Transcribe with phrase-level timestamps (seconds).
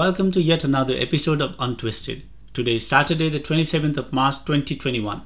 [0.00, 2.22] welcome to yet another episode of Untwisted.
[2.54, 5.20] Today is Saturday, the 27th of March 2021.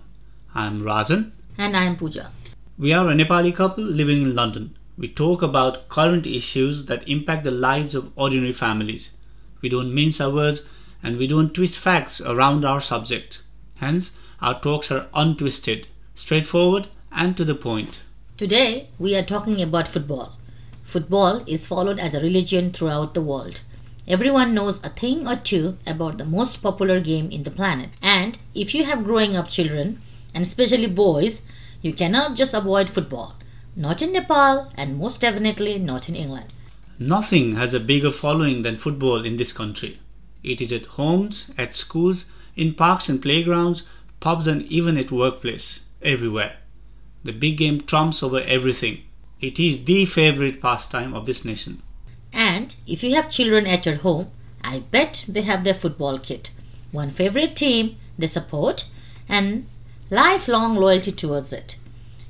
[0.53, 1.31] I am Razan.
[1.57, 2.33] And I am Pooja.
[2.77, 4.77] We are a Nepali couple living in London.
[4.99, 9.13] We talk about current issues that impact the lives of ordinary families.
[9.61, 10.63] We don't mince our words
[11.05, 13.43] and we don't twist facts around our subject.
[13.77, 14.11] Hence,
[14.43, 15.87] our talks are untwisted,
[16.17, 18.03] straightforward, and to the point.
[18.37, 20.37] Today, we are talking about football.
[20.83, 23.61] Football is followed as a religion throughout the world.
[24.07, 27.89] Everyone knows a thing or two about the most popular game in the planet.
[28.03, 30.03] And if you have growing up children,
[30.35, 31.41] and especially boys,
[31.81, 33.37] you cannot just avoid football.
[33.75, 36.53] Not in Nepal, and most definitely not in England.
[36.99, 39.99] Nothing has a bigger following than football in this country.
[40.43, 43.85] It is at homes, at schools, in parks and playgrounds,
[44.21, 46.57] pubs, and even at workplace, everywhere.
[47.25, 49.05] The big game trumps over everything.
[49.41, 51.83] It is the favorite pastime of this nation.
[52.65, 54.31] And if you have children at your home,
[54.63, 56.51] I bet they have their football kit.
[56.93, 58.89] One favorite team they support
[59.29, 59.67] and
[60.09, 61.77] lifelong loyalty towards it.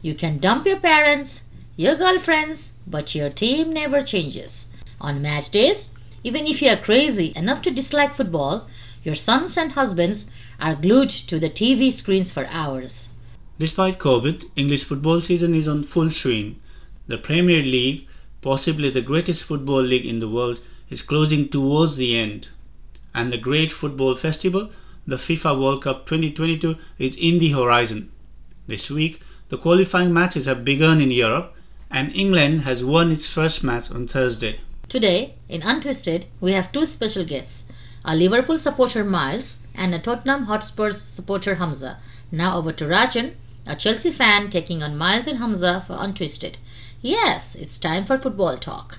[0.02, 1.42] You can dump your parents,
[1.76, 4.66] your girlfriends, but your team never changes.
[5.00, 5.90] On match days,
[6.24, 8.66] even if you are crazy enough to dislike football,
[9.04, 13.08] your sons and husbands are glued to the TV screens for hours.
[13.60, 16.58] Despite COVID, English football season is on full swing.
[17.06, 18.08] The Premier League,
[18.44, 22.48] possibly the greatest football league in the world, is closing towards the end.
[23.14, 24.70] And the great football festival,
[25.06, 28.12] the FIFA World Cup 2022, is in the horizon.
[28.66, 31.54] This week, the qualifying matches have begun in Europe,
[31.90, 34.60] and England has won its first match on Thursday.
[34.90, 37.64] Today, in Untwisted, we have two special guests
[38.04, 41.98] a Liverpool supporter Miles and a Tottenham Hotspurs supporter Hamza.
[42.30, 46.58] Now over to Rajan, a Chelsea fan taking on Miles and Hamza for Untwisted.
[47.00, 48.98] Yes, it's time for football talk.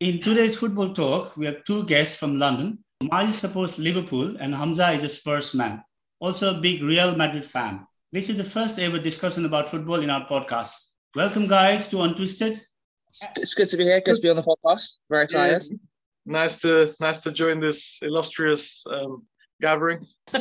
[0.00, 2.84] In today's football talk, we have two guests from London.
[3.02, 5.82] Miles supports Liverpool and Hamza is a Spurs man,
[6.20, 7.86] also a big Real Madrid fan.
[8.12, 10.74] This is the first ever discussion about football in our podcast.
[11.14, 12.60] Welcome, guys, to Untwisted.
[13.36, 14.00] It's good to be here.
[14.00, 14.92] Good to be on the podcast.
[15.08, 15.66] Very excited.
[15.70, 15.76] Yeah.
[16.24, 19.26] Nice to nice to join this illustrious um,
[19.60, 20.06] gathering.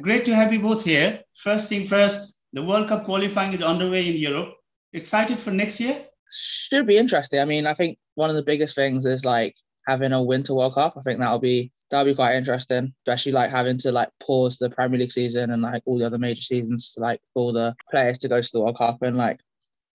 [0.00, 1.20] Great to have you both here.
[1.36, 4.54] First thing first, the World Cup qualifying is underway in Europe.
[4.92, 6.06] Excited for next year?
[6.32, 7.40] Should be interesting.
[7.40, 9.54] I mean, I think one of the biggest things is like
[9.86, 10.94] having a Winter World Cup.
[10.96, 14.70] I think that'll be that'll be quite interesting, especially like having to like pause the
[14.70, 18.28] Premier League season and like all the other major seasons, like for the players to
[18.28, 19.40] go to the World Cup and like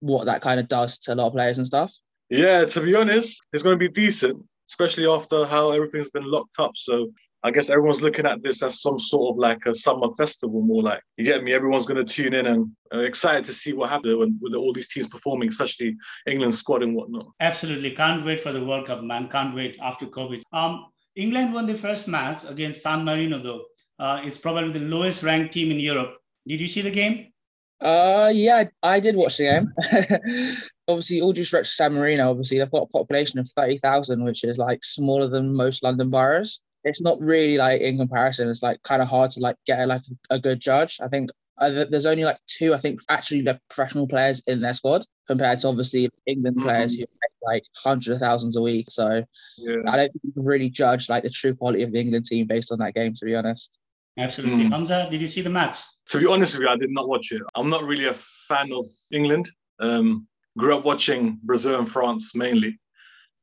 [0.00, 1.92] what that kind of does to a lot of players and stuff.
[2.30, 6.58] Yeah, to be honest, it's going to be decent, especially after how everything's been locked
[6.60, 6.72] up.
[6.76, 7.10] So
[7.42, 10.82] I guess everyone's looking at this as some sort of like a summer festival, more
[10.82, 11.52] like you get me.
[11.52, 14.72] Everyone's going to tune in and uh, excited to see what happens when, with all
[14.72, 15.96] these teams performing, especially
[16.26, 17.26] England squad and whatnot.
[17.40, 19.28] Absolutely, can't wait for the World Cup, man.
[19.28, 20.42] Can't wait after COVID.
[20.52, 20.86] Um,
[21.16, 23.64] England won the first match against San Marino, though.
[23.98, 26.16] Uh, it's probably the lowest ranked team in Europe.
[26.46, 27.32] Did you see the game?
[27.80, 30.56] Uh, yeah, I did watch the game.
[30.88, 34.22] obviously, all due respect to San Marino, obviously they've got a population of thirty thousand,
[34.24, 36.60] which is like smaller than most London boroughs.
[36.84, 38.48] It's not really like in comparison.
[38.48, 40.98] It's like kind of hard to like get like a, good judge.
[41.02, 44.72] I think uh, there's only like two, I think, actually the professional players in their
[44.72, 46.66] squad compared to obviously England mm-hmm.
[46.66, 48.86] players who make like hundreds of thousands a week.
[48.90, 49.22] So
[49.58, 49.76] yeah.
[49.88, 52.46] I don't think you can really judge like the true quality of the England team
[52.46, 53.78] based on that game, to be honest.
[54.18, 54.64] Absolutely.
[54.64, 54.72] Mm.
[54.72, 55.78] Hamza, did you see the match?
[56.10, 57.42] To be honest with you, I did not watch it.
[57.54, 59.48] I'm not really a fan of England.
[59.78, 60.26] Um,
[60.58, 62.78] grew up watching Brazil and France mainly,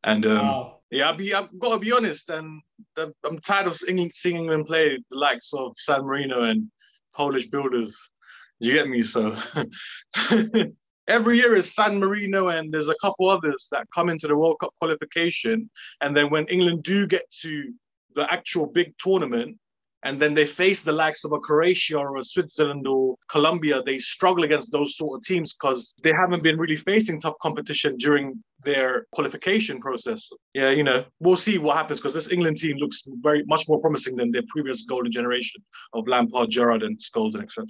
[0.04, 0.80] and um, wow.
[0.92, 2.62] yeah, I've, be, I've got to be honest, and
[2.98, 6.70] I'm tired of England, seeing England play the likes of San Marino and
[7.16, 7.98] Polish builders.
[8.60, 9.04] You get me?
[9.04, 9.38] So
[11.08, 14.58] every year is San Marino, and there's a couple others that come into the World
[14.60, 15.70] Cup qualification,
[16.02, 17.74] and then when England do get to
[18.16, 19.58] the actual big tournament,
[20.08, 24.00] and then they face the likes of a Croatia or a Switzerland or Colombia, they
[24.00, 28.42] struggle against those sort of teams because they haven't been really facing tough competition during
[28.64, 30.30] their qualification process.
[30.54, 33.82] Yeah, you know, we'll see what happens because this England team looks very much more
[33.82, 35.62] promising than their previous golden generation
[35.92, 37.66] of Lampard, Gerrard, and Scholes, and etc.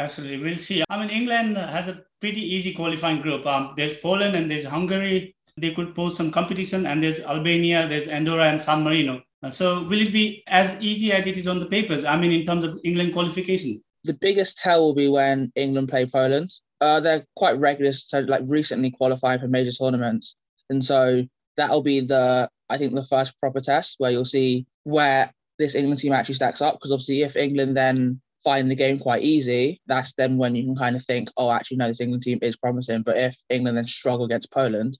[0.00, 0.82] Absolutely, we'll see.
[0.90, 3.46] I mean, England has a pretty easy qualifying group.
[3.46, 5.36] Um, there's Poland and there's Hungary.
[5.56, 9.22] They could pose some competition, and there's Albania, there's Andorra, and San Marino.
[9.48, 12.04] So will it be as easy as it is on the papers?
[12.04, 13.82] I mean, in terms of England qualification?
[14.04, 16.52] The biggest tell will be when England play Poland.
[16.80, 20.34] Uh, they're quite regular, so like recently qualified for major tournaments,
[20.68, 21.22] and so
[21.56, 26.00] that'll be the I think the first proper test where you'll see where this England
[26.00, 26.74] team actually stacks up.
[26.74, 30.76] Because obviously, if England then find the game quite easy, that's then when you can
[30.76, 33.02] kind of think, oh, actually, no, this England team is promising.
[33.02, 34.98] But if England then struggle against Poland,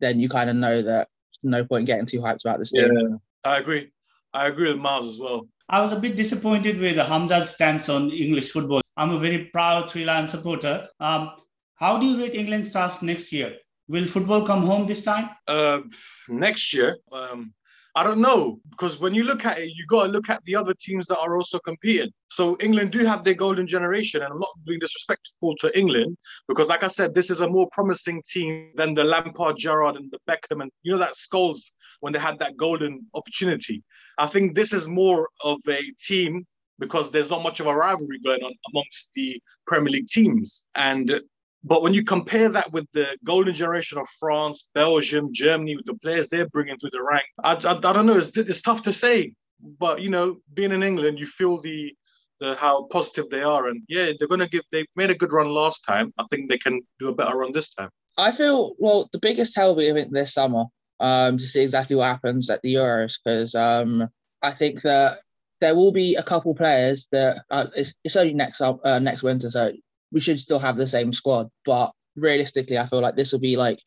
[0.00, 1.08] then you kind of know that
[1.42, 3.20] no point getting too hyped about this team.
[3.44, 3.90] I agree.
[4.34, 5.48] I agree with Miles as well.
[5.68, 8.80] I was a bit disappointed with Hamza's stance on English football.
[8.96, 10.88] I'm a very proud Three Lion supporter.
[10.98, 11.30] Um,
[11.76, 13.56] how do you rate England's task next year?
[13.86, 15.30] Will football come home this time?
[15.46, 15.80] Uh,
[16.28, 17.54] next year, um,
[17.94, 20.56] I don't know because when you look at it, you got to look at the
[20.56, 22.10] other teams that are also competing.
[22.30, 26.16] So England do have their golden generation, and I'm not being disrespectful to England
[26.48, 30.10] because, like I said, this is a more promising team than the Lampard, Gerrard, and
[30.10, 33.82] the Beckham, and you know that Scholes when they had that golden opportunity.
[34.18, 36.46] I think this is more of a team
[36.78, 40.66] because there's not much of a rivalry going on amongst the Premier League teams.
[40.74, 41.20] And
[41.64, 45.94] but when you compare that with the golden generation of France, Belgium, Germany, with the
[45.94, 48.16] players they're bringing through the rank, I, I, I don't know.
[48.16, 49.32] It's, it's tough to say.
[49.60, 51.92] But you know, being in England, you feel the
[52.40, 54.62] the how positive they are, and yeah, they're going to give.
[54.70, 56.14] They made a good run last time.
[56.16, 57.90] I think they can do a better run this time.
[58.16, 59.08] I feel well.
[59.12, 60.66] The biggest tell I think this summer
[61.00, 64.08] um, to see exactly what happens at the Euros because um,
[64.42, 65.18] I think that
[65.60, 69.22] there will be a couple players that uh, it's, it's only next up uh, next
[69.22, 69.72] winter, so
[70.12, 71.48] we should still have the same squad.
[71.64, 73.78] But realistically, I feel like this will be like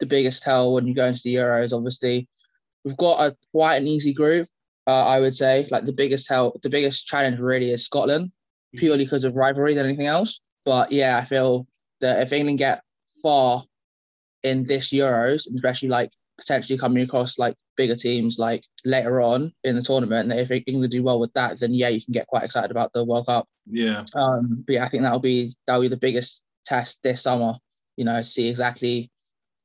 [0.00, 1.72] the biggest tell when you go into the Euros.
[1.72, 2.28] Obviously,
[2.84, 4.48] we've got a quite an easy group.
[4.86, 8.78] Uh, I would say like the biggest tell, the biggest challenge really is Scotland, mm-hmm.
[8.78, 10.40] purely because of rivalry than anything else.
[10.64, 11.66] But yeah, I feel
[12.00, 12.82] that if England get
[13.22, 13.64] far
[14.44, 19.76] in this Euros, especially like potentially coming across like bigger teams like later on in
[19.76, 20.30] the tournament.
[20.30, 22.92] And if England do well with that, then yeah, you can get quite excited about
[22.92, 23.46] the World Cup.
[23.66, 24.04] Yeah.
[24.14, 27.54] Um, but yeah, I think that'll be that'll be the biggest test this summer.
[27.96, 29.10] You know, see exactly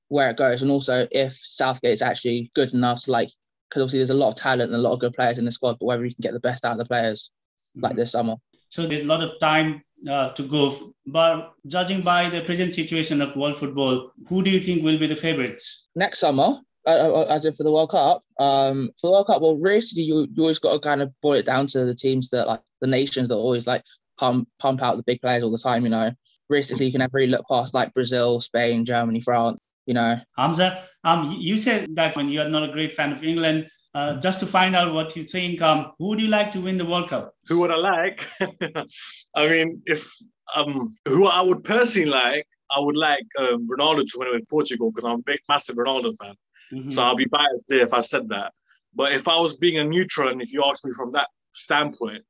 [0.07, 3.29] where it goes, and also if Southgate's actually good enough to like,
[3.69, 5.51] because obviously there's a lot of talent and a lot of good players in the
[5.51, 7.31] squad, but whether you can get the best out of the players
[7.75, 7.85] mm-hmm.
[7.85, 8.35] like this summer.
[8.69, 10.93] So there's a lot of time uh, to go.
[11.05, 15.07] But judging by the present situation of world football, who do you think will be
[15.07, 15.87] the favorites?
[15.95, 19.41] Next summer, uh, uh, as in for the World Cup, um, for the World Cup,
[19.41, 22.29] well, basically you, you always got to kind of boil it down to the teams
[22.29, 23.83] that like the nations that always like
[24.17, 25.83] pump pump out the big players all the time.
[25.83, 26.11] You know,
[26.49, 29.59] realistically, you can never really look past like Brazil, Spain, Germany, France.
[29.85, 33.23] You know, Hamza, um, you said that when you are not a great fan of
[33.23, 36.61] England, uh, just to find out what you think, um, who would you like to
[36.61, 37.33] win the World Cup?
[37.47, 38.25] Who would I like?
[39.35, 40.09] I mean, if
[40.55, 44.49] um, who I would personally like, I would like um, Ronaldo to win it with
[44.49, 46.35] Portugal because I'm a big, massive Ronaldo fan.
[46.73, 46.89] Mm-hmm.
[46.91, 48.53] So I'll be biased there if I said that.
[48.95, 52.23] But if I was being a neutral, and if you ask me from that standpoint,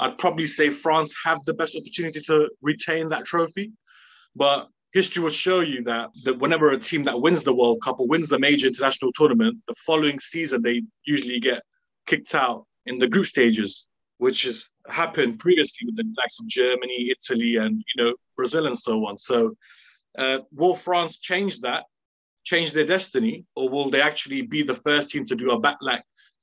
[0.00, 3.72] I'd probably say France have the best opportunity to retain that trophy.
[4.34, 7.98] But history will show you that, that whenever a team that wins the World Cup
[7.98, 11.62] or wins the major international tournament, the following season they usually get
[12.06, 17.10] kicked out in the group stages, which has happened previously with the likes of Germany,
[17.10, 19.16] Italy, and you know Brazil and so on.
[19.16, 19.56] So,
[20.18, 21.84] uh, will France change that,
[22.44, 25.78] change their destiny, or will they actually be the first team to do a back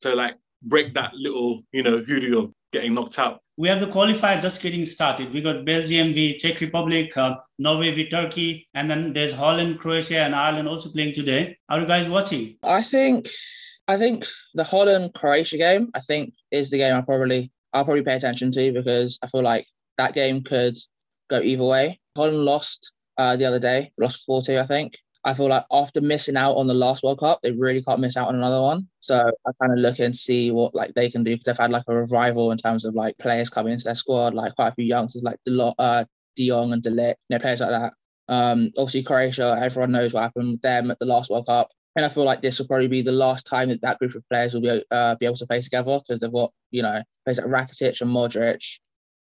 [0.02, 3.42] to like break that little you know hoodoo of getting knocked out?
[3.60, 5.34] we have the qualifier just getting started.
[5.34, 10.20] We got Belgium v Czech Republic, uh, Norway v Turkey, and then there's Holland, Croatia,
[10.20, 11.58] and Ireland also playing today.
[11.68, 12.56] Are you guys watching?
[12.64, 13.28] I think,
[13.90, 18.02] I think the Holland Croatia game, I think, is the game I probably I'll probably
[18.02, 20.78] pay attention to because I feel like that game could
[21.30, 22.00] go either way.
[22.16, 24.94] Holland lost uh, the other day, lost 4 2, I think.
[25.26, 28.16] I feel like after missing out on the last World Cup, they really can't miss
[28.16, 28.88] out on another one.
[29.02, 31.72] So I kind of look and see what like they can do because they've had
[31.72, 34.76] like a revival in terms of like players coming into their squad, like quite a
[34.76, 37.94] few youngsters like De, uh, De Jong and De Ligt, you know, players like that.
[38.30, 41.70] Um, obviously Croatia, everyone knows what happened with them at the last World Cup.
[41.96, 44.24] And I feel like this will probably be the last time that that group of
[44.30, 47.40] players will be uh, be able to play together because they've got you know players
[47.40, 48.64] like Rakitic and Modric,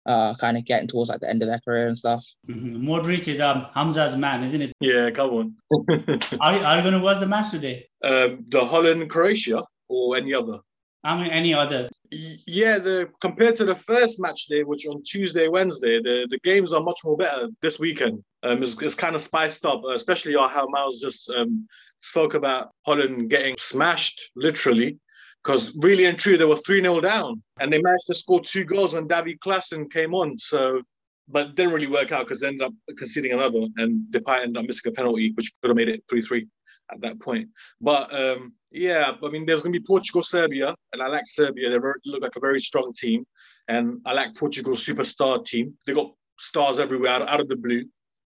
[0.07, 2.25] uh, kind of getting towards like the end of their career and stuff.
[2.49, 2.89] Mm-hmm.
[2.89, 4.73] Modric is um, Hamza's man, isn't it?
[4.81, 5.55] Yeah, come on.
[6.41, 7.89] are, you, are you going to watch the match today?
[8.03, 10.59] Um, the Holland Croatia or any other?
[11.03, 11.89] I mean, any other.
[12.11, 16.73] Yeah, the compared to the first match day, which on Tuesday, Wednesday, the, the games
[16.73, 18.23] are much more better this weekend.
[18.43, 21.67] Um, it's, it's kind of spiced up, especially how Miles just um,
[22.01, 24.99] spoke about Holland getting smashed, literally
[25.47, 28.65] because really and true, they were 3 0 down and they managed to score two
[28.65, 30.37] goals when Davy Klaassen came on.
[30.39, 30.83] So,
[31.29, 34.67] but didn't really work out because they ended up conceding another and Depay ended up
[34.67, 36.49] missing a penalty, which could have made it 3 3
[36.93, 37.49] at that point.
[37.81, 41.71] But um, yeah, I mean, there's going to be Portugal, Serbia, and I like Serbia.
[41.71, 43.25] They look like a very strong team.
[43.69, 45.75] And I like Portugal's superstar team.
[45.87, 47.85] They got stars everywhere out, out of the blue.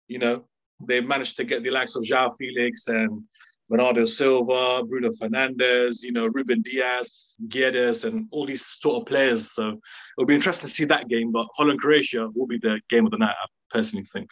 [0.09, 0.45] You know,
[0.81, 3.23] they managed to get the likes of João Felix and
[3.69, 9.53] Bernardo Silva, Bruno Fernandes, you know, Ruben Dias, Guedes, and all these sort of players.
[9.53, 9.81] So
[10.19, 11.33] it'll be interesting to see that game.
[11.33, 14.29] But Holland Croatia will be the game of the night, I personally think.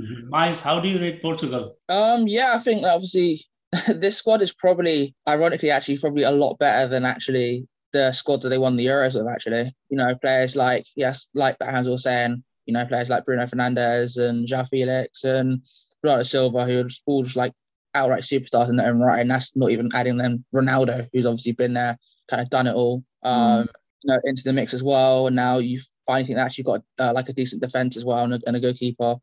[0.00, 0.28] Mm-hmm.
[0.28, 1.76] Miles, how do you rate Portugal?
[1.88, 3.44] Um, yeah, I think obviously
[3.88, 8.50] this squad is probably, ironically, actually probably a lot better than actually the squad that
[8.50, 9.26] they won the Euros with.
[9.26, 13.24] Actually, you know, players like yes, like that Hamza was saying, you know, players like
[13.24, 15.62] Bruno Fernandes and João Felix and
[16.02, 17.52] Bernardo Silva, who are just all just like
[17.96, 21.52] outright superstars in their own right, and that's not even adding them Ronaldo, who's obviously
[21.52, 21.98] been there,
[22.30, 23.68] kind of done it all, um, mm.
[24.02, 25.26] you know, into the mix as well.
[25.26, 28.24] And now you finally think they actually got uh, like a decent defense as well
[28.24, 29.16] and a, and a goalkeeper.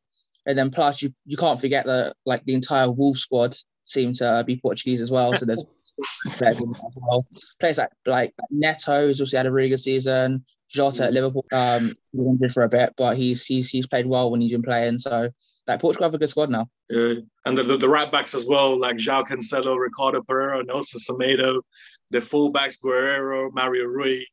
[0.46, 4.44] And then plus you you can't forget that like the entire Wolves squad seem to
[4.46, 5.36] be Portuguese as well.
[5.38, 5.63] So there's
[6.38, 6.62] players
[6.96, 7.25] well.
[7.60, 10.44] Players like like Neto, who's also had a really good season.
[10.74, 14.42] Jota at Liverpool, um, injured for a bit, but he's he's he's played well when
[14.42, 15.00] he's been playing.
[15.00, 15.30] So
[15.68, 16.68] like Portugal have a good squad now.
[16.89, 17.13] Yeah.
[17.46, 21.62] And the, the, the right backs as well, like João Cancelo, Ricardo Pereira, Nelson Semedo,
[22.10, 24.24] the fullbacks Guerreiro, Mario Rui.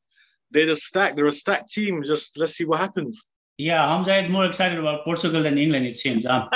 [0.51, 1.17] They're just stacked.
[1.17, 2.03] They're a stacked team.
[2.05, 3.29] Just let's see what happens.
[3.61, 6.25] Yeah, Hamza is more excited about Portugal than England, it seems.
[6.25, 6.49] Um,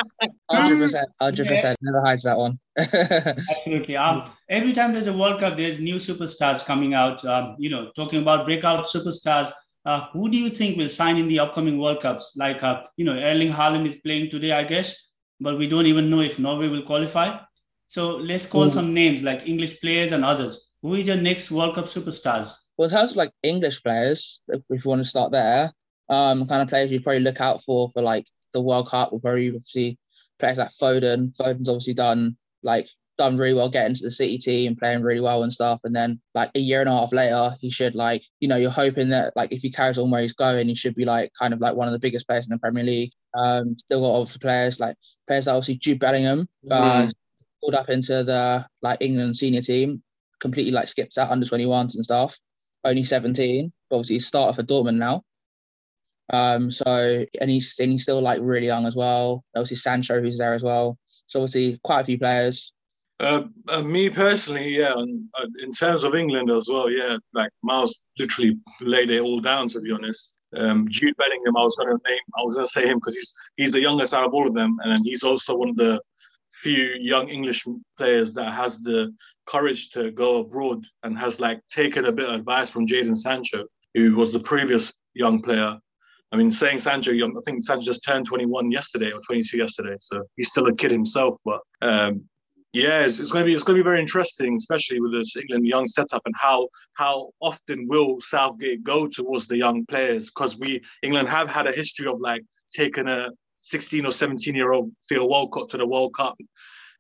[0.51, 1.75] 100%, 100%.
[1.83, 2.59] Never hides that one.
[2.79, 3.95] Absolutely.
[3.95, 7.23] Um, every time there's a World Cup, there's new superstars coming out.
[7.27, 9.53] Um, you know, talking about breakout superstars.
[9.85, 12.33] Uh, who do you think will sign in the upcoming World Cups?
[12.37, 14.97] Like, uh, you know, Erling Haaland is playing today, I guess,
[15.41, 17.39] but we don't even know if Norway will qualify.
[17.89, 18.71] So let's call Ooh.
[18.71, 20.69] some names like English players and others.
[20.83, 22.55] Who is your next World Cup superstars?
[22.77, 25.73] Well, in terms of like English players, if you want to start there,
[26.09, 29.21] um, kind of players you probably look out for for like the World Cup will
[29.21, 29.99] probably obviously
[30.39, 31.37] players like Foden.
[31.37, 35.43] Foden's obviously done like done really well getting to the City team, playing really well
[35.43, 35.81] and stuff.
[35.85, 38.71] And then like a year and a half later, he should like, you know, you're
[38.71, 41.55] hoping that like if he carries on where he's going, he should be like kind
[41.55, 43.13] of like one of the biggest players in the Premier League.
[43.35, 47.13] Um, still got obviously players like players like obviously Jude Bellingham, uh, mm.
[47.61, 50.03] pulled up into the like England senior team,
[50.41, 52.37] completely like skips out under 21s and stuff.
[52.85, 55.23] Only 17, obviously he's starter for Dortmund now.
[56.33, 59.45] Um, so and he's and he's still like really young as well.
[59.55, 60.99] Obviously Sancho who's there as well.
[61.27, 62.73] So obviously quite a few players.
[63.21, 67.51] Uh, uh, me personally, yeah, and uh, in terms of England as well, yeah, like
[67.63, 69.69] Miles literally laid it all down.
[69.69, 72.73] To be honest, um, Jude Bellingham, I was going to name, I was going to
[72.73, 75.55] say him because he's he's the youngest out of all of them, and he's also
[75.55, 76.01] one of the
[76.55, 77.65] few young English
[77.99, 79.15] players that has the
[79.47, 83.65] courage to go abroad and has like taken a bit of advice from Jadon Sancho,
[83.95, 85.79] who was the previous young player.
[86.33, 90.25] I mean, saying Sancho, I think Sancho just turned 21 yesterday or 22 yesterday, so
[90.37, 91.37] he's still a kid himself.
[91.45, 92.25] But um,
[92.75, 95.37] yeah, it's, it's, going to be it's going to be very interesting, especially with this
[95.37, 100.59] England young setup and how how often will Southgate go towards the young players because
[100.59, 102.43] we England have had a history of like
[102.75, 103.31] taking a
[103.63, 106.37] 16 or 17 year old Theo Walcott to the World Cup,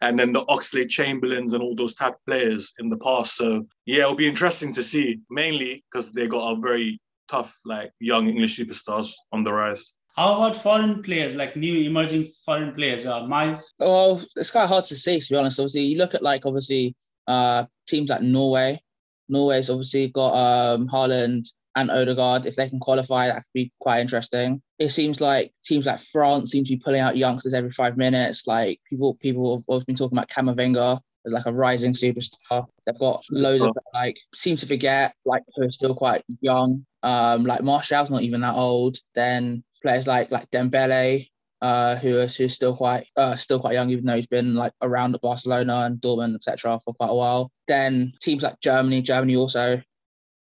[0.00, 3.36] and then the Oxlade-Chamberlains and all those type players in the past.
[3.36, 7.90] So yeah, it'll be interesting to see, mainly because they got a very tough like
[7.98, 9.96] young English superstars on the rise.
[10.16, 13.04] How about foreign players, like new emerging foreign players?
[13.04, 13.74] Uh, Miles?
[13.80, 15.58] Well, it's kind of hard to say, to be honest.
[15.58, 16.94] Obviously, you look at like obviously
[17.26, 18.80] uh, teams like Norway.
[19.28, 22.46] Norway's obviously got um, Haaland and Odegaard.
[22.46, 24.62] If they can qualify, that could be quite interesting.
[24.78, 28.46] It seems like teams like France seem to be pulling out youngsters every five minutes.
[28.46, 32.66] Like people, people have always been talking about Camavinga as like a rising superstar.
[32.86, 36.86] They've got loads of like seem to forget like who are still quite young.
[37.02, 38.98] Um, like Martial's not even that old.
[39.16, 41.28] Then players like like Dembele,
[41.62, 44.72] uh, who is who's still quite uh, still quite young, even though he's been like
[44.82, 47.52] around at Barcelona and Dortmund, etc., for quite a while.
[47.68, 49.80] Then teams like Germany, Germany also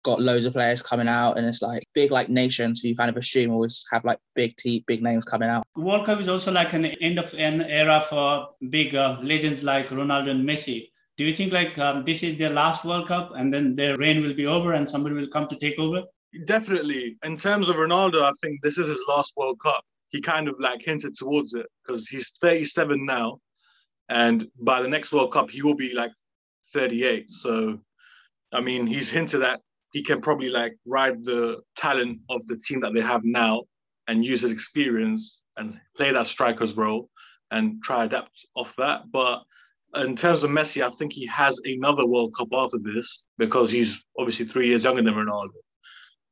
[0.04, 3.10] got loads of players coming out, and it's like big like nations who you kind
[3.10, 5.64] of assume always have like big t big names coming out.
[5.76, 9.88] World Cup is also like an end of an era for big uh, legends like
[9.88, 10.88] Ronaldo and Messi.
[11.18, 14.22] Do you think like um, this is their last World Cup and then their reign
[14.22, 16.02] will be over and somebody will come to take over?
[16.44, 17.16] Definitely.
[17.22, 19.84] In terms of Ronaldo, I think this is his last World Cup.
[20.10, 23.38] He kind of like hinted towards it because he's 37 now,
[24.08, 26.12] and by the next World Cup he will be like
[26.74, 27.30] 38.
[27.30, 27.78] So,
[28.52, 29.60] I mean, he's hinted that
[29.92, 33.62] he can probably like ride the talent of the team that they have now
[34.08, 37.08] and use his experience and play that striker's role
[37.50, 39.02] and try adapt off that.
[39.10, 39.42] But
[39.94, 44.04] in terms of Messi, I think he has another World Cup after this because he's
[44.18, 45.50] obviously three years younger than Ronaldo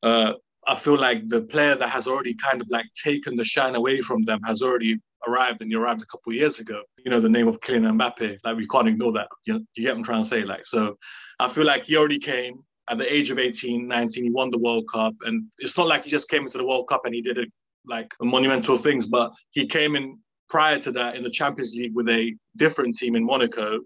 [0.03, 0.35] uh,
[0.67, 4.01] I feel like the player that has already kind of like taken the shine away
[4.03, 6.83] from them has already arrived and he arrived a couple of years ago.
[7.05, 9.29] You know, the name of Kylian Mbappe, like we can't ignore that.
[9.47, 10.45] You, know, you get what I'm trying to say?
[10.45, 10.97] Like, so
[11.39, 14.59] I feel like he already came at the age of 18, 19, he won the
[14.59, 15.15] World Cup.
[15.23, 17.51] And it's not like he just came into the World Cup and he did it
[17.87, 22.09] like monumental things, but he came in prior to that in the Champions League with
[22.09, 23.81] a different team in Monaco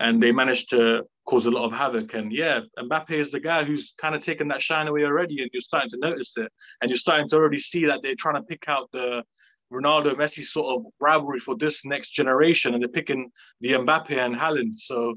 [0.00, 2.14] and they managed to cause a lot of havoc.
[2.14, 5.50] And yeah, Mbappe is the guy who's kind of taken that shine away already, and
[5.52, 6.50] you're starting to notice it,
[6.80, 9.22] and you're starting to already see that they're trying to pick out the
[9.72, 14.34] Ronaldo Messi sort of rivalry for this next generation, and they're picking the Mbappe and
[14.34, 14.76] Haaland.
[14.76, 15.14] So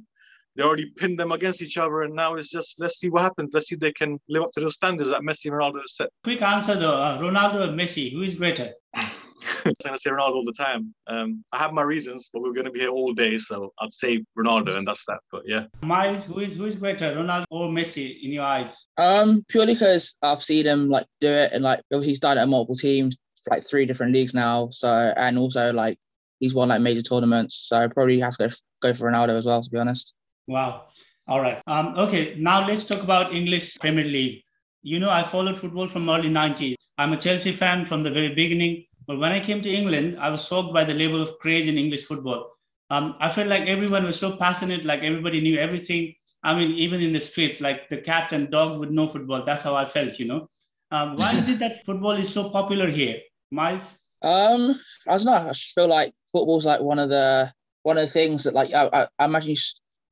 [0.56, 3.52] they already pinned them against each other, and now it's just let's see what happens.
[3.54, 6.10] Let's see if they can live up to the standards that Messi and Ronaldo set.
[6.24, 8.74] Quick answer though: uh, Ronaldo or Messi, who is greater?
[9.66, 10.94] I'm going to say Ronaldo all the time.
[11.08, 13.94] Um, I have my reasons, but we're going to be here all day, so I'd
[13.94, 15.20] say Ronaldo, and that's that.
[15.32, 18.88] But yeah, Miles, who is who is greater, Ronaldo or Messi in your eyes?
[18.98, 22.42] Um, purely because I've seen him like do it, and like obviously he's done it
[22.42, 23.18] at multiple teams,
[23.50, 24.70] like three different leagues now.
[24.72, 25.98] So and also like
[26.40, 29.46] he's won like major tournaments, so I probably have to go, go for Ronaldo as
[29.46, 30.14] well, to be honest.
[30.48, 30.88] Wow.
[31.28, 31.62] All right.
[31.68, 32.36] Um, okay.
[32.38, 34.44] Now let's talk about English Premier League.
[34.82, 36.76] You know, I followed football from early 90s.
[36.98, 38.86] I'm a Chelsea fan from the very beginning.
[39.12, 41.78] But when I came to England, I was shocked by the level of craze in
[41.78, 42.50] English football.
[42.90, 46.16] Um, I felt like everyone was so passionate, like everybody knew everything.
[46.44, 49.44] I mean, even in the streets, like the cats and dogs would know football.
[49.44, 50.50] That's how I felt, you know.
[50.92, 53.18] Um, why is it that football is so popular here,
[53.52, 53.84] Miles?
[54.22, 55.34] Um, I don't know.
[55.34, 57.52] I just feel like football's like one of the
[57.84, 59.58] one of the things that like I, I, I imagine you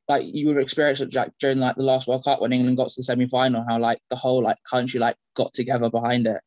[0.09, 2.89] like you would experience it like during like the last World Cup when England got
[2.89, 6.41] to the semi final, how like the whole like country like got together behind it.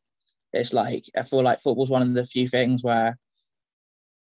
[0.53, 3.17] It's like I feel like football's one of the few things where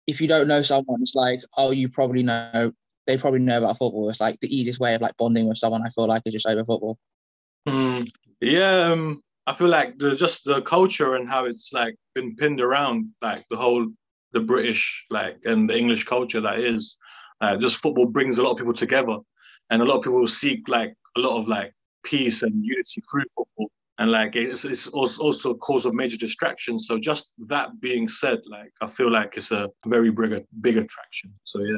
[0.07, 2.71] if you don't know someone, it's like, oh, you probably know
[3.07, 4.09] they probably know about football.
[4.09, 5.85] It's like the easiest way of like bonding with someone.
[5.85, 6.97] I feel like is just over football.
[7.67, 8.07] Mm,
[8.41, 12.61] yeah, um, I feel like the just the culture and how it's like been pinned
[12.61, 13.87] around like the whole
[14.33, 16.97] the British like and the English culture that is
[17.41, 19.17] uh, just football brings a lot of people together,
[19.69, 23.23] and a lot of people seek like a lot of like peace and unity through
[23.35, 23.69] football.
[23.97, 26.79] And like it's, it's also a cause of major distraction.
[26.79, 31.33] So just that being said, like I feel like it's a very big big attraction.
[31.45, 31.77] So yeah.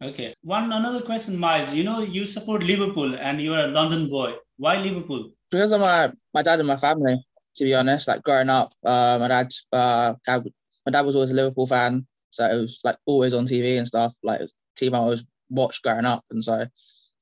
[0.00, 0.34] Okay.
[0.42, 1.72] One another question, Miles.
[1.72, 4.34] You know, you support Liverpool and you're a London boy.
[4.56, 5.32] Why Liverpool?
[5.50, 7.16] Because of my my dad and my family.
[7.56, 10.44] To be honest, like growing up, uh, my dad, uh, dad,
[10.86, 13.88] my dad was always a Liverpool fan, so it was like always on TV and
[13.88, 14.12] stuff.
[14.22, 14.42] Like
[14.76, 16.66] team I was watched growing up, and so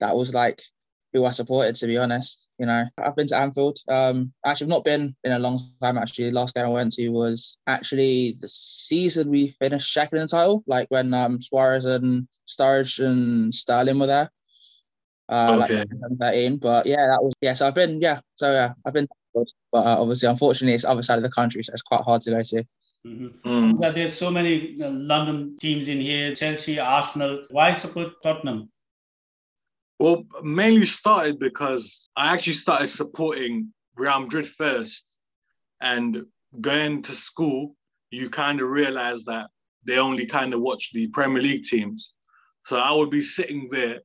[0.01, 0.61] that was like
[1.13, 1.77] who I supported.
[1.77, 3.79] To be honest, you know, I've been to Anfield.
[3.89, 5.99] Um, actually, I've not been in a long time.
[5.99, 10.23] Actually, The last game I went to was actually the season we finished second in
[10.23, 14.31] the title, like when um Suarez and Sturridge and Sterling were there.
[15.29, 15.79] Uh, okay.
[15.79, 16.57] like 2013.
[16.59, 17.55] But yeah, that was yeah.
[17.55, 18.21] So I've been yeah.
[18.35, 19.09] So yeah, I've been.
[19.35, 22.31] But uh, obviously, unfortunately, it's other side of the country, so it's quite hard to
[22.31, 22.65] go to.
[23.07, 23.49] Mm-hmm.
[23.49, 23.77] Mm.
[23.81, 27.47] Yeah, there's so many uh, London teams in here Chelsea, Arsenal.
[27.51, 28.71] Why support Tottenham?
[29.99, 35.07] Well, mainly started because I actually started supporting Real Madrid first.
[35.81, 36.25] And
[36.61, 37.75] going to school,
[38.11, 39.49] you kind of realize that
[39.87, 42.15] they only kind of watch the Premier League teams.
[42.67, 44.01] So I would be sitting there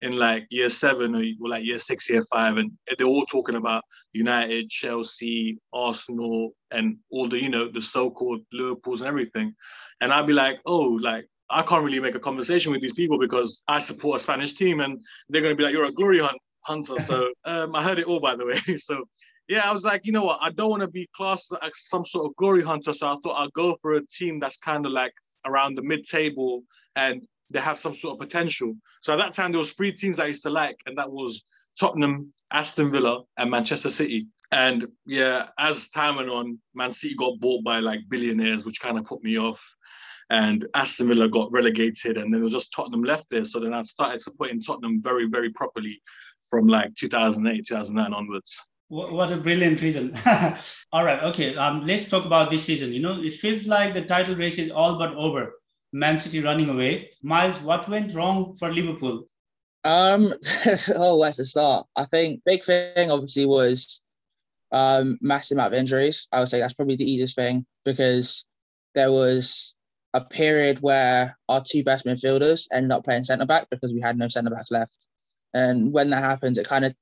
[0.00, 3.82] in like year seven or like year six, year five, and they're all talking about
[4.12, 9.54] United, Chelsea, Arsenal, and all the you know the so-called Liverpool's and everything.
[10.00, 13.18] And I'd be like, oh, like I can't really make a conversation with these people
[13.18, 16.38] because I support a Spanish team, and they're gonna be like, you're a glory hunt
[16.62, 17.00] hunter.
[17.00, 18.60] So um, I heard it all, by the way.
[18.78, 19.04] so
[19.48, 20.38] yeah, I was like, you know what?
[20.42, 22.92] I don't want to be classed as some sort of glory hunter.
[22.92, 25.14] So I thought I'd go for a team that's kind of like
[25.46, 26.64] around the mid-table
[26.96, 28.74] and they have some sort of potential.
[29.00, 31.44] So at that time, there was three teams I used to like, and that was
[31.80, 34.26] Tottenham, Aston Villa, and Manchester City.
[34.50, 38.98] And yeah, as time went on, Man City got bought by like billionaires, which kind
[38.98, 39.62] of put me off.
[40.30, 43.44] And Aston Villa got relegated, and then it was just Tottenham left there.
[43.44, 46.02] So then I started supporting Tottenham very, very properly
[46.50, 48.68] from like 2008, 2009 onwards.
[48.88, 50.16] What a brilliant reason.
[50.92, 51.54] all right, okay.
[51.56, 52.92] Um, let's talk about this season.
[52.92, 55.52] You know, it feels like the title race is all but over.
[55.92, 57.10] Man City running away.
[57.22, 59.24] Miles, what went wrong for Liverpool?
[59.84, 60.34] Um,
[60.94, 61.86] oh, where to start?
[61.96, 64.02] I think big thing obviously was
[64.70, 66.26] um massive amount of injuries.
[66.32, 68.44] I would say that's probably the easiest thing because
[68.94, 69.74] there was
[70.14, 74.16] a period where our two best midfielders ended up playing centre back because we had
[74.16, 75.06] no centre backs left.
[75.54, 76.94] And when that happens, it kind of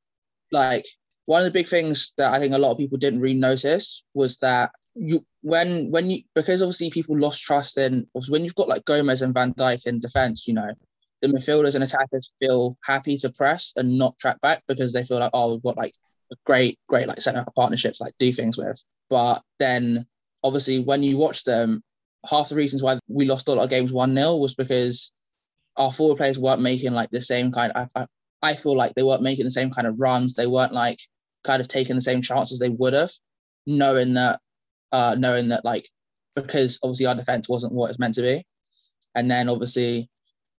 [0.53, 0.85] like
[1.27, 4.05] one of the big things that I think a lot of people didn't really notice
[4.15, 8.69] was that you when when you because obviously people lost trust in when you've got
[8.69, 10.71] like Gomez and Van Dijk in defense, you know,
[11.23, 15.19] the midfielders and attackers feel happy to press and not track back because they feel
[15.19, 15.95] like oh we've got like
[16.33, 18.83] a great great like centre partnerships like do things with.
[19.11, 20.07] But then
[20.43, 21.83] obviously when you watch them,
[22.29, 25.13] half the reasons why we lost a lot of games one 0 was because
[25.77, 27.73] our forward players weren't making like the same kind.
[27.73, 28.07] Of, I
[28.43, 30.35] I feel like they weren't making the same kind of runs.
[30.35, 30.99] They weren't like
[31.45, 33.13] kind of taking the same chances they would have,
[33.67, 34.41] knowing that
[34.93, 35.89] uh, knowing that like
[36.35, 38.47] because obviously our defense wasn't what it's meant to be,
[39.15, 40.11] and then obviously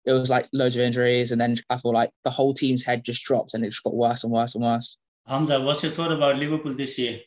[0.05, 3.05] it was like loads of injuries, and then I feel like the whole team's head
[3.05, 4.97] just dropped, and it just got worse and worse and worse.
[5.27, 7.21] Hamza, what's your thought about Liverpool this year?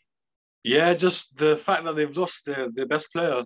[0.64, 3.44] Yeah, just the fact that they've lost their, their best player.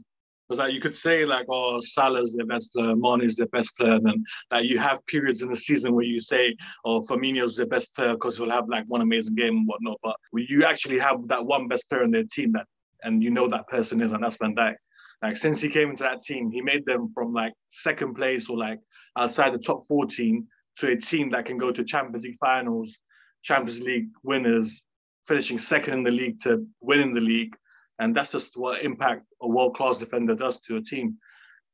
[0.47, 3.75] Because like you could say like, oh, Salah's their best player, Mane is their best
[3.77, 7.55] player, and then like you have periods in the season where you say, oh, Firmino's
[7.55, 9.99] the best player because he'll have like one amazing game and whatnot.
[10.03, 12.67] But you actually have that one best player in their team that,
[13.03, 14.75] and you know that person is, and that's Van Dijk.
[15.21, 18.57] Like since he came into that team, he made them from like second place or
[18.57, 18.79] like
[19.17, 20.45] outside the top 14
[20.79, 22.97] to a team that can go to Champions League finals,
[23.43, 24.83] Champions League winners,
[25.27, 27.55] finishing second in the league to winning the league.
[28.03, 31.19] And that's just what impact a world class defender does to a team.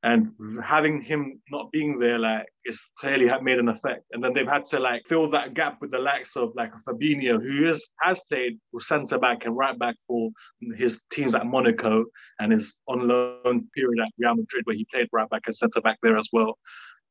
[0.03, 0.31] And
[0.63, 4.03] having him not being there, like, it's clearly made an effect.
[4.11, 6.89] And then they've had to like fill that gap with the likes of like a
[6.89, 10.29] Fabinho, who is has played centre back and right back for
[10.77, 12.05] his teams at Monaco
[12.37, 15.81] and his on loan period at Real Madrid, where he played right back and centre
[15.81, 16.59] back there as well.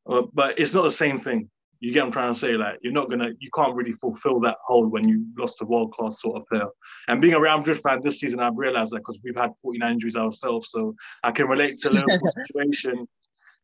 [0.08, 1.50] Uh, but it's not the same thing.
[1.80, 2.52] You get what I'm trying to say?
[2.54, 5.92] Like you're not gonna, you can't really fulfill that hole when you lost a world
[5.92, 6.68] class sort of player.
[7.06, 9.92] And being a Real Madrid fan this season, I've realized that because we've had 49
[9.92, 13.06] injuries ourselves, so I can relate to Liverpool's situation.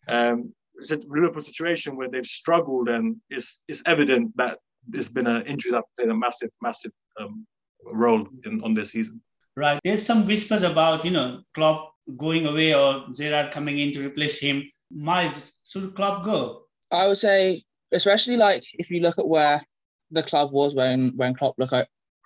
[0.09, 5.27] Um, it's a Liverpool situation where they've struggled, and it's it's evident that there's been
[5.27, 7.47] an injury that played a massive, massive um,
[7.85, 9.21] role in on this season.
[9.57, 9.81] Right.
[9.85, 14.39] There's some whispers about you know Klopp going away or Gerrard coming in to replace
[14.39, 14.65] him.
[14.91, 16.63] Miles, should Klopp go?
[16.91, 19.65] I would say especially like if you look at where
[20.11, 21.73] the club was when when Klopp look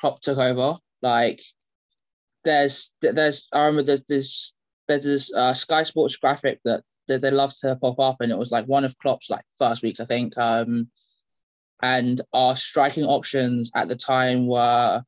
[0.01, 0.77] Klopp took over.
[1.03, 1.41] Like
[2.45, 4.55] there's there's I remember there's this
[4.87, 8.39] there's this uh, Sky Sports graphic that, that they love to pop up, and it
[8.39, 10.37] was like one of Klopp's like first weeks, I think.
[10.39, 10.91] Um,
[11.83, 15.03] and our striking options at the time were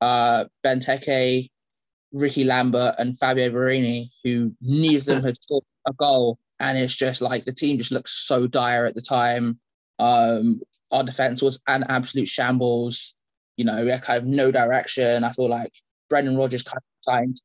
[0.00, 1.50] uh, Benteke,
[2.12, 6.38] Ricky Lambert, and Fabio Borini, who neither of them had scored a goal.
[6.60, 9.58] And it's just like the team just looked so dire at the time.
[9.98, 13.14] Um, our defense was an absolute shambles.
[13.56, 15.24] You know, we had kind of no direction.
[15.24, 15.72] I feel like
[16.08, 17.40] Brendan Rodgers kind of signed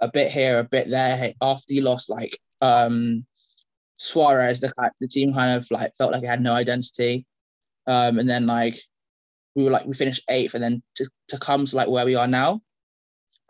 [0.00, 1.32] a bit here, a bit there.
[1.40, 3.24] After he lost like um,
[3.96, 7.26] Suarez, the the team kind of like felt like it had no identity.
[7.86, 8.78] Um, and then like
[9.54, 12.14] we were like we finished eighth, and then to, to come to like where we
[12.14, 12.60] are now,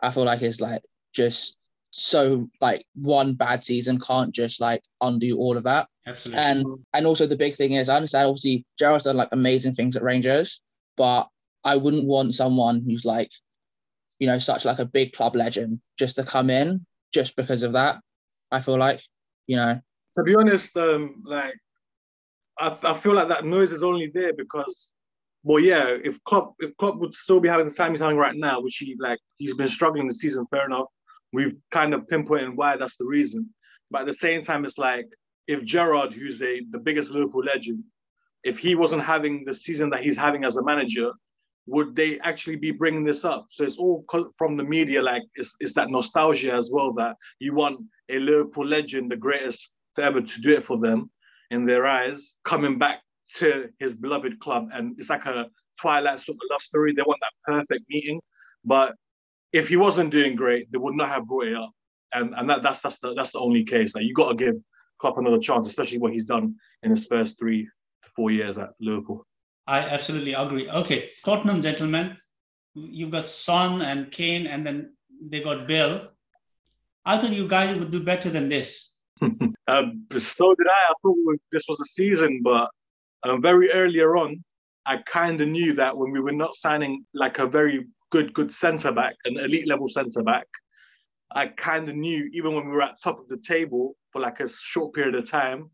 [0.01, 0.81] I feel like it's like
[1.13, 1.57] just
[1.97, 5.87] so like one bad season can't just like undo all of that.
[6.05, 6.43] Absolutely.
[6.43, 9.95] And and also the big thing is I understand obviously Gerrard's done like amazing things
[9.95, 10.59] at Rangers,
[10.97, 11.29] but
[11.63, 13.31] I wouldn't want someone who's like,
[14.19, 17.71] you know, such like a big club legend just to come in just because of
[17.71, 18.01] that.
[18.51, 19.01] I feel like,
[19.47, 19.79] you know.
[20.17, 21.55] To be honest, um, like
[22.59, 24.91] I, I feel like that noise is only there because
[25.43, 28.35] well, yeah, if Klopp if Klopp would still be having the time he's having right
[28.35, 30.87] now, which he like he's been struggling this season, fair enough
[31.35, 33.49] we've kind of pinpointed why that's the reason.
[33.91, 35.07] But at the same time, it's like
[35.47, 37.83] if Gerrard, who's a the biggest Liverpool legend,
[38.43, 41.11] if he wasn't having the season that he's having as a manager,
[41.67, 43.47] would they actually be bringing this up?
[43.49, 44.05] So it's all
[44.37, 48.67] from the media, like it's, it's that nostalgia as well that you want a Liverpool
[48.67, 51.09] legend, the greatest ever to do it for them
[51.51, 53.01] in their eyes, coming back
[53.37, 54.67] to his beloved club.
[54.73, 55.47] And it's like a
[55.81, 56.93] Twilight sort of love story.
[56.93, 58.21] They want that perfect meeting.
[58.63, 58.95] But
[59.55, 61.71] if he wasn't doing great, they would not have brought it up.
[62.13, 63.95] And and that, that's that's the that's the only case.
[63.95, 64.55] Like you got to give
[64.99, 68.69] Klopp another chance, especially what he's done in his first three to four years at
[68.79, 69.25] Liverpool.
[69.65, 70.69] I absolutely agree.
[70.69, 72.17] Okay, Tottenham gentlemen,
[72.73, 76.09] you've got Son and Kane, and then they got Bale.
[77.05, 78.91] I thought you guys would do better than this.
[79.21, 80.91] um, so did I.
[80.91, 81.17] I thought
[81.51, 82.69] this was a season, but
[83.23, 84.43] um, very earlier on,
[84.85, 88.53] I kind of knew that when we were not signing like a very good, good
[88.53, 90.47] centre back, an elite level centre back.
[91.41, 94.39] I kind of knew, even when we were at top of the table for like
[94.39, 95.69] a short period of time,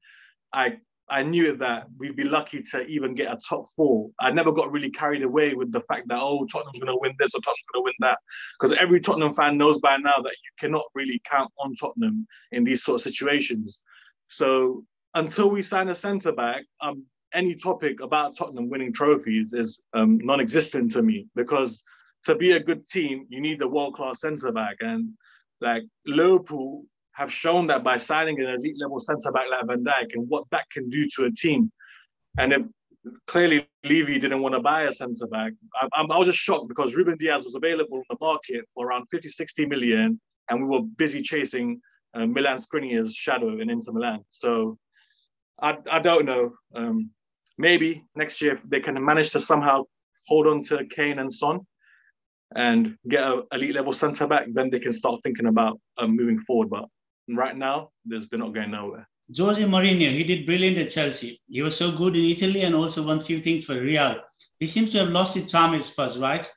[0.52, 0.66] I
[1.08, 4.10] I knew that we'd be lucky to even get a top four.
[4.20, 7.16] I never got really carried away with the fact that oh Tottenham's going to win
[7.20, 8.18] this or Tottenham's going to win that,
[8.56, 12.64] because every Tottenham fan knows by now that you cannot really count on Tottenham in
[12.64, 13.82] these sort of situations.
[14.30, 17.06] So until we sign a centre back, um,
[17.42, 21.84] any topic about Tottenham winning trophies is um, non-existent to me because
[22.26, 24.78] to be a good team, you need a world class centre back.
[24.80, 25.12] And
[25.60, 30.14] like Liverpool have shown that by signing an elite level centre back like Van Dijk
[30.14, 31.72] and what that can do to a team.
[32.38, 32.66] And if
[33.28, 36.96] clearly Levy didn't want to buy a centre back, I, I, was just shocked because
[36.96, 40.22] Ruben Dias was available on the market for around 50, 60 million.
[40.50, 41.82] And we were busy chasing
[42.14, 44.24] uh, Milan Skriniar's shadow in Inter Milan.
[44.32, 44.78] So
[45.62, 46.52] I, I don't know.
[46.76, 47.12] Um,
[47.58, 49.84] maybe next year if they can manage to somehow
[50.28, 51.62] hold on to Kane and Son,
[52.56, 56.40] and get a elite level centre back, then they can start thinking about um, moving
[56.40, 56.70] forward.
[56.70, 56.86] But
[57.30, 59.08] right now, they're not going nowhere.
[59.38, 61.42] Jose Mourinho, he did brilliant at Chelsea.
[61.48, 64.18] He was so good in Italy and also won few things for Real.
[64.60, 66.50] He seems to have lost his charm at Spurs, right?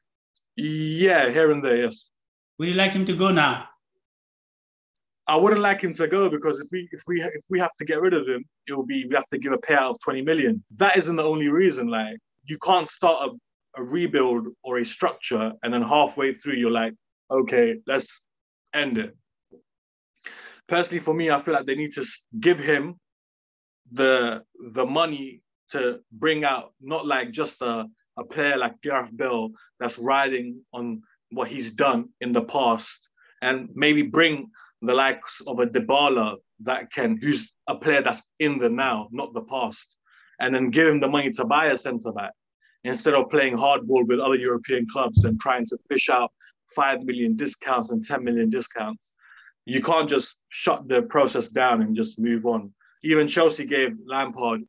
[0.57, 2.11] Yeah, here and there, yes.
[2.59, 3.68] Would you like him to go now?
[5.26, 7.85] I wouldn't like him to go because if we if we if we have to
[7.85, 10.22] get rid of him, it will be we have to give a payout of 20
[10.22, 10.62] million.
[10.78, 11.88] That isn't the only reason.
[11.88, 13.30] Like you can't start a,
[13.76, 16.94] a rebuild or a structure and then halfway through you're like,
[17.30, 18.24] okay, let's
[18.74, 19.16] end it.
[20.68, 22.04] Personally, for me, I feel like they need to
[22.40, 22.98] give him
[23.92, 27.84] the the money to bring out not like just a,
[28.18, 33.08] a player like Gareth Bale that's riding on what he's done in the past
[33.42, 38.58] and maybe bring the likes of a Dybala that can, who's a player that's in
[38.58, 39.96] the now, not the past,
[40.38, 42.32] and then give him the money to buy a centre back
[42.84, 46.30] instead of playing hardball with other European clubs and trying to fish out
[46.74, 49.14] five million discounts and 10 million discounts.
[49.64, 52.72] You can't just shut the process down and just move on.
[53.02, 54.62] Even Chelsea gave Lampard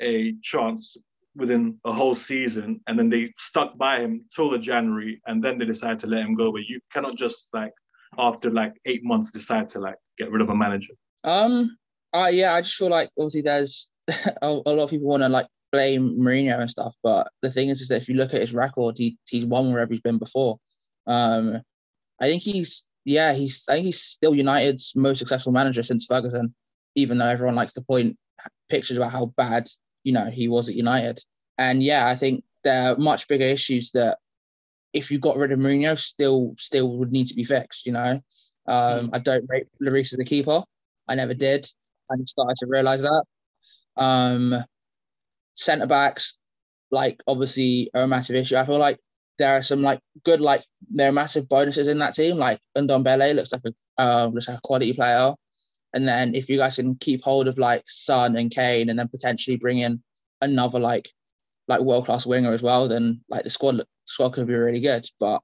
[0.00, 0.96] a chance
[1.34, 5.58] within a whole season and then they stuck by him till the January and then
[5.58, 6.52] they decided to let him go.
[6.52, 7.72] But you cannot just like
[8.18, 10.92] after like eight months decide to like get rid of a manager?
[11.24, 11.76] Um,
[12.12, 15.28] uh, yeah, I just feel like obviously there's a, a lot of people want to
[15.28, 18.40] like blame Mourinho and stuff, but the thing is, is that if you look at
[18.40, 20.58] his record, he he's won wherever he's been before.
[21.06, 21.60] Um,
[22.20, 26.54] I think he's yeah, he's I think he's still United's most successful manager since Ferguson,
[26.94, 28.16] even though everyone likes to point
[28.68, 29.68] pictures about how bad
[30.04, 31.18] you know he was at United.
[31.58, 34.18] And yeah, I think there are much bigger issues that
[34.92, 37.86] if you got rid of Mourinho, still still would need to be fixed.
[37.86, 38.20] You know,
[38.66, 39.10] um, mm.
[39.12, 40.62] I don't rate Lloris as a keeper.
[41.08, 41.68] I never did.
[42.10, 43.24] I started to realise that.
[43.96, 44.64] Um,
[45.54, 46.36] centre backs,
[46.90, 48.56] like obviously, are a massive issue.
[48.56, 48.98] I feel like
[49.38, 52.36] there are some like good, like there are massive bonuses in that team.
[52.36, 55.34] Like Ndombele looks like a uh, looks like a quality player.
[55.94, 59.08] And then if you guys can keep hold of like Son and Kane, and then
[59.08, 60.02] potentially bring in
[60.40, 61.10] another like
[61.68, 65.06] like world class winger as well, then like the squad squad could be really good.
[65.20, 65.40] But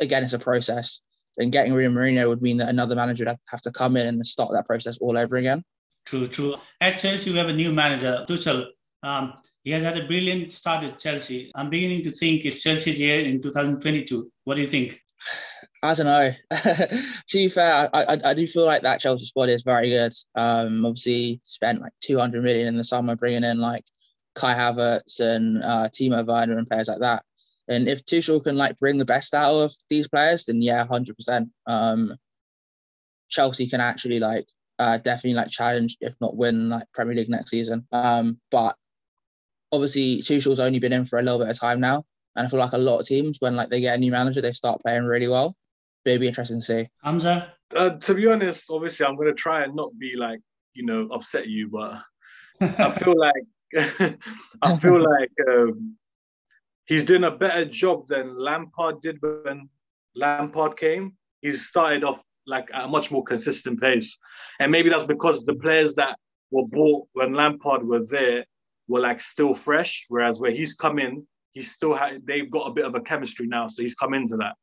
[0.00, 1.00] again, it's a process.
[1.38, 4.08] And getting rid of Mourinho would mean that another manager would have to come in
[4.08, 5.62] and start that process all over again.
[6.04, 6.56] True, true.
[6.80, 8.66] At Chelsea, we have a new manager, Tuchel.
[9.02, 9.34] Um,
[9.64, 11.50] he has had a brilliant start at Chelsea.
[11.54, 14.30] I'm beginning to think it's Chelsea's year in 2022.
[14.44, 15.00] What do you think?
[15.82, 16.32] I don't know.
[16.62, 20.12] to be fair, I, I, I, do feel like that Chelsea squad is very good.
[20.34, 23.84] Um, obviously spent like 200 million in the summer bringing in like
[24.34, 27.24] Kai Havertz and uh, Timo Werner and players like that.
[27.68, 31.50] And if Tuchel can like bring the best out of these players, then yeah, 100%.
[31.66, 32.16] um.
[33.30, 34.46] Chelsea can actually like
[34.78, 37.86] uh, definitely like challenge, if not win, like Premier League next season.
[37.92, 38.76] Um, but
[39.72, 42.04] obviously Tuchel's only been in for a little bit of time now,
[42.36, 44.40] and I feel like a lot of teams when like they get a new manager,
[44.40, 45.56] they start playing really well.
[46.04, 46.88] But it'd be interesting to see.
[47.02, 47.52] Hamza.
[47.74, 50.40] Uh, to be honest, obviously I'm gonna try and not be like
[50.74, 52.00] you know upset you, but
[52.60, 53.44] I feel like
[54.62, 55.96] I feel like um,
[56.86, 59.68] he's doing a better job than Lampard did when
[60.14, 61.12] Lampard came.
[61.42, 64.16] He's started off like at a much more consistent pace,
[64.60, 66.18] and maybe that's because the players that
[66.50, 68.46] were bought when Lampard were there
[68.88, 72.72] were like still fresh, whereas where he's come in, he's still had they've got a
[72.72, 74.54] bit of a chemistry now, so he's come into that.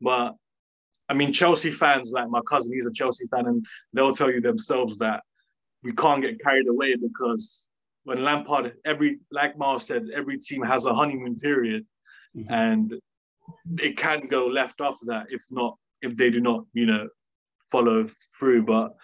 [0.00, 0.34] But
[1.08, 4.40] I mean, Chelsea fans, like my cousin, he's a Chelsea fan, and they'll tell you
[4.40, 5.22] themselves that
[5.82, 7.66] we can't get carried away because
[8.04, 11.86] when Lampard, every like Miles said, every team has a honeymoon period,
[12.36, 12.52] mm-hmm.
[12.52, 12.94] and
[13.78, 17.08] it can go left after that if not if they do not you know
[17.70, 18.06] follow
[18.38, 18.64] through.
[18.64, 18.94] But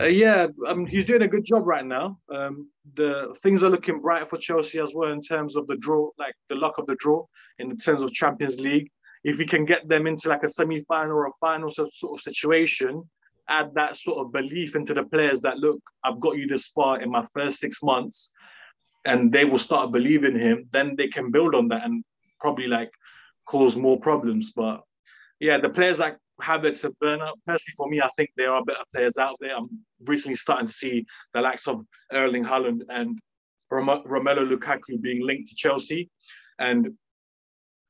[0.00, 2.18] uh, yeah, um, he's doing a good job right now.
[2.34, 6.10] Um, the things are looking bright for Chelsea as well in terms of the draw,
[6.18, 7.24] like the luck of the draw
[7.58, 8.90] in terms of Champions League.
[9.24, 13.02] If we can get them into like a semi-final or a final sort of situation,
[13.48, 17.00] add that sort of belief into the players that look, I've got you this far
[17.00, 18.32] in my first six months
[19.04, 22.04] and they will start believing him, then they can build on that and
[22.40, 22.90] probably like
[23.46, 24.52] cause more problems.
[24.54, 24.82] But
[25.40, 28.84] yeah, the players like Havertz and Werner, personally for me, I think there are better
[28.94, 29.56] players out there.
[29.56, 29.68] I'm
[30.04, 33.18] recently starting to see the likes of Erling Haaland and
[33.70, 36.10] Rom- Romelu Lukaku being linked to Chelsea.
[36.58, 36.94] And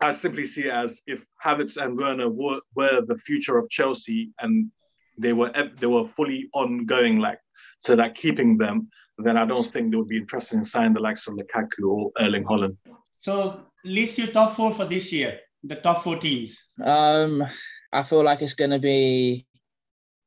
[0.01, 4.31] I simply see it as if Havertz and Werner were, were the future of Chelsea
[4.41, 4.71] and
[5.19, 7.39] they were they were fully ongoing like
[7.81, 11.01] so that keeping them then I don't think they would be interested in signing the
[11.01, 12.77] likes of Lukaku or Erling Haaland.
[13.17, 16.59] So list your top four for this year, the top four teams.
[16.83, 17.45] Um,
[17.93, 19.47] I feel like it's going to be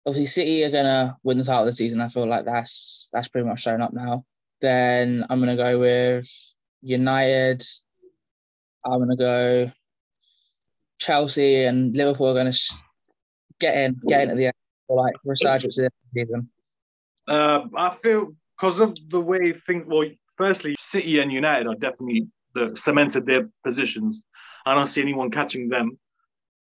[0.05, 2.01] obviously City are going to win the title of the season.
[2.01, 4.25] I feel like that's that's pretty much shown up now.
[4.61, 6.27] Then I'm going to go with
[6.81, 7.65] United.
[8.85, 9.71] I'm going to go
[10.99, 12.59] Chelsea and Liverpool are going to
[13.59, 14.53] get in, get in at the end,
[14.87, 16.49] for like resurgence of the season.
[17.27, 19.85] Uh, I feel because of the way things.
[19.87, 24.23] Well, firstly, City and United are definitely the, cemented their positions.
[24.65, 25.97] I don't see anyone catching them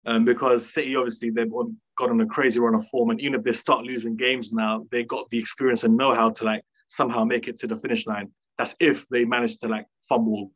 [0.06, 1.52] um, because City obviously they've
[1.98, 4.86] got on a crazy run of form, and even if they start losing games now,
[4.92, 8.32] they got the experience and know-how to like somehow make it to the finish line.
[8.58, 10.52] That's if they manage to like fumble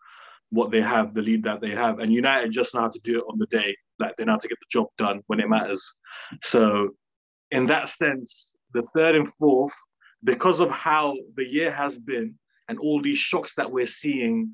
[0.50, 3.20] what they have, the lead that they have, and United just know how to do
[3.20, 3.76] it on the day.
[4.00, 6.00] Like they know how to get the job done when it matters.
[6.44, 6.90] So,
[7.52, 9.74] in that sense, the third and fourth,
[10.24, 12.36] because of how the year has been
[12.70, 14.54] and all these shocks that we're seeing,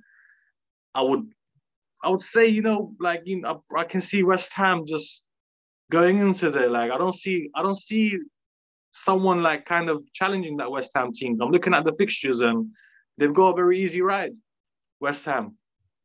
[0.96, 1.30] I would
[2.04, 5.26] I would say, you know, like you know, I, I can see West Ham just
[5.92, 6.70] going into there.
[6.70, 8.14] Like I don't see, I don't see
[8.94, 11.40] someone like kind of challenging that West Ham team.
[11.42, 12.72] I'm looking at the fixtures and
[13.18, 14.32] they've got a very easy ride.
[15.00, 15.58] West Ham,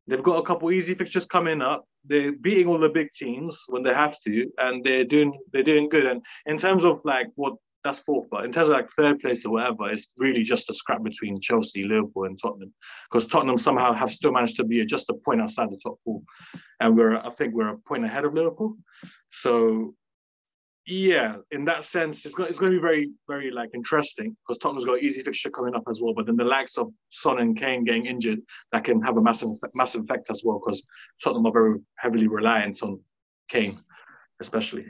[0.07, 1.85] they've got a couple easy fixtures coming up.
[2.05, 5.89] They're beating all the big teams when they have to, and they're doing they're doing
[5.89, 6.05] good.
[6.05, 7.53] And in terms of like what
[7.83, 8.27] that's fourth.
[8.29, 11.41] But in terms of like third place or whatever, it's really just a scrap between
[11.41, 12.73] Chelsea, Liverpool, and Tottenham.
[13.11, 16.21] Because Tottenham somehow have still managed to be just a point outside the top four,
[16.79, 18.77] and we're I think we're a point ahead of Liverpool.
[19.31, 19.95] So
[20.85, 24.59] yeah, in that sense, it's going, it's going to be very, very like interesting because
[24.59, 26.13] Tottenham's got easy fixture coming up as well.
[26.13, 28.39] But then the likes of Son and Kane getting injured,
[28.73, 30.83] that can have a massive, massive effect as well because
[31.23, 32.99] Tottenham are very heavily reliant on
[33.47, 33.81] Kane,
[34.41, 34.87] especially.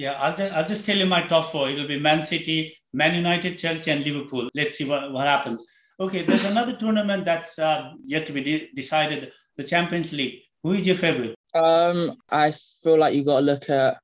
[0.00, 1.68] Yeah, I'll just, I'll just tell you my top four.
[1.68, 4.48] It'll be Man City, Man United, Chelsea, and Liverpool.
[4.54, 5.62] Let's see what, what happens.
[6.00, 10.40] Okay, there's another tournament that's uh, yet to be de- decided the Champions League.
[10.62, 11.34] Who is your favorite?
[11.54, 13.98] Um, I feel like you got to look at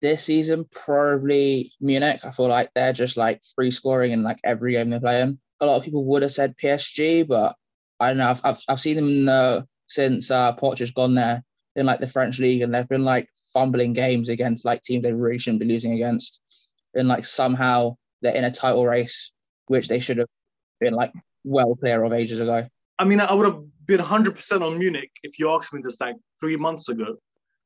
[0.00, 2.20] this season, probably Munich.
[2.22, 5.40] I feel like they're just like free scoring in like every game they're playing.
[5.58, 7.56] A lot of people would have said PSG, but
[7.98, 8.30] I don't know.
[8.30, 11.42] I've, I've, I've seen them uh, since uh, Pochettino's gone there
[11.76, 15.12] in like the French league, and they've been like fumbling games against like teams they
[15.12, 16.40] really shouldn't be losing against,
[16.94, 19.32] and like somehow they're in a title race
[19.66, 20.28] which they should have
[20.80, 21.12] been like
[21.44, 22.66] well clear of ages ago.
[22.98, 26.16] I mean, I would have been 100% on Munich if you asked me this like
[26.38, 27.16] three months ago.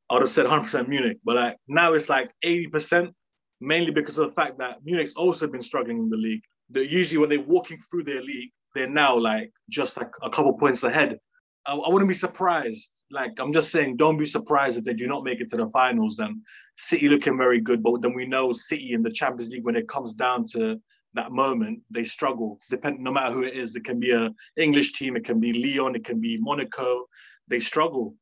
[0.09, 3.13] I would have said 100% Munich, but like now it's like 80%,
[3.61, 6.43] mainly because of the fact that Munich's also been struggling in the league.
[6.71, 10.53] That usually when they're walking through their league, they're now like just like a couple
[10.55, 11.19] points ahead.
[11.67, 15.07] I, I wouldn't be surprised like I'm just saying, don't be surprised if they do
[15.07, 16.19] not make it to the finals.
[16.19, 16.43] And
[16.77, 19.89] City looking very good, but then we know City in the Champions League when it
[19.89, 20.81] comes down to
[21.15, 22.59] that moment, they struggle.
[22.69, 25.53] Depending, no matter who it is, it can be a English team, it can be
[25.53, 27.07] Lyon, it can be Monaco.
[27.49, 28.15] They struggle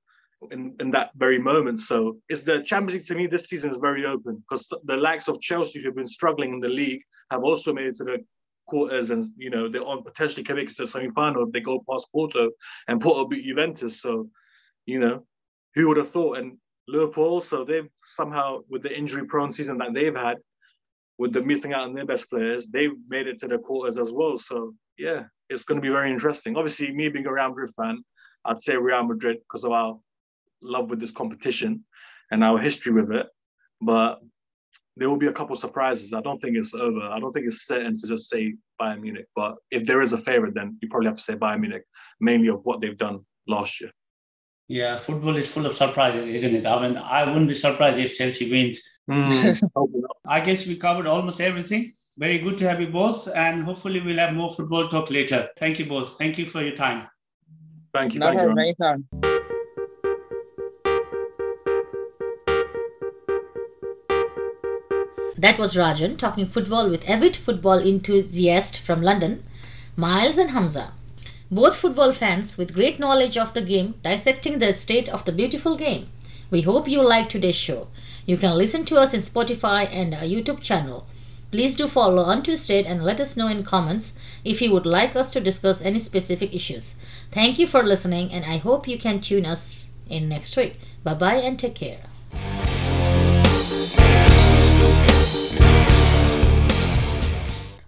[0.51, 1.81] in, in that very moment.
[1.81, 5.29] So it's the Champions League to me this season is very open because the likes
[5.29, 8.18] of Chelsea who've been struggling in the league have also made it to the
[8.66, 12.09] quarters and you know they're on potentially it to the semi-final if they go past
[12.12, 12.51] Porto
[12.88, 14.01] and Porto beat Juventus.
[14.01, 14.29] So
[14.87, 15.27] you know,
[15.75, 16.38] who would have thought?
[16.38, 20.38] And Liverpool also, they've somehow, with the injury prone season that they've had,
[21.18, 24.12] with the missing out on their best players, they've made it to the quarters as
[24.12, 24.38] well.
[24.38, 26.57] So, yeah, it's going to be very interesting.
[26.57, 28.05] Obviously, me being a Real Madrid fan,
[28.44, 29.99] I'd say Real Madrid because of our
[30.61, 31.85] love with this competition
[32.31, 33.27] and our history with it.
[33.81, 34.20] But
[34.97, 36.12] there will be a couple surprises.
[36.12, 37.01] I don't think it's over.
[37.01, 39.27] I don't think it's certain to just say Bayern Munich.
[39.35, 41.85] But if there is a favorite, then you probably have to say Bayern Munich,
[42.20, 43.90] mainly of what they've done last year.
[44.68, 46.66] Yeah, football is full of surprises, isn't it?
[46.66, 48.83] I mean, I wouldn't be surprised if Chelsea wins.
[49.11, 49.61] Mm.
[50.27, 51.92] I guess we covered almost everything.
[52.16, 55.48] Very good to have you both, and hopefully we'll have more football talk later.
[55.59, 56.16] Thank you both.
[56.16, 57.09] Thank you for your time.
[57.92, 58.20] Thank you.
[58.20, 58.59] No, thank you.
[58.59, 59.09] anytime.
[65.37, 69.42] That was Rajan talking football with avid football enthusiast from London,
[69.94, 70.94] Miles and Hamza.
[71.50, 75.76] Both football fans with great knowledge of the game, dissecting the state of the beautiful
[75.76, 76.11] game.
[76.50, 77.88] We hope you like today's show.
[78.26, 81.07] You can listen to us in Spotify and our YouTube channel.
[81.50, 85.14] Please do follow on State and let us know in comments if you would like
[85.14, 86.96] us to discuss any specific issues.
[87.30, 90.80] Thank you for listening and I hope you can tune us in next week.
[91.04, 92.13] Bye bye and take care.